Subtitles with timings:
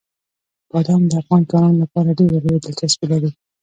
[0.71, 3.31] بادام د افغان ځوانانو لپاره ډېره لویه دلچسپي لري.